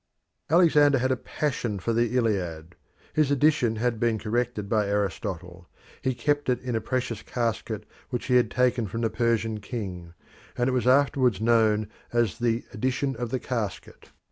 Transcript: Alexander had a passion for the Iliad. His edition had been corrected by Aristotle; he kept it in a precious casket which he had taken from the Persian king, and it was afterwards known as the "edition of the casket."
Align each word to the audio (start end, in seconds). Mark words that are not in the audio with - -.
Alexander 0.49 0.97
had 0.97 1.11
a 1.11 1.15
passion 1.15 1.77
for 1.77 1.93
the 1.93 2.17
Iliad. 2.17 2.73
His 3.13 3.29
edition 3.29 3.75
had 3.75 3.99
been 3.99 4.17
corrected 4.17 4.67
by 4.67 4.87
Aristotle; 4.87 5.69
he 6.01 6.15
kept 6.15 6.49
it 6.49 6.59
in 6.61 6.75
a 6.75 6.81
precious 6.81 7.21
casket 7.21 7.85
which 8.09 8.25
he 8.25 8.37
had 8.37 8.49
taken 8.49 8.87
from 8.87 9.01
the 9.01 9.11
Persian 9.11 9.59
king, 9.59 10.15
and 10.57 10.67
it 10.67 10.73
was 10.73 10.87
afterwards 10.87 11.39
known 11.39 11.87
as 12.11 12.39
the 12.39 12.63
"edition 12.73 13.15
of 13.17 13.29
the 13.29 13.39
casket." 13.39 14.09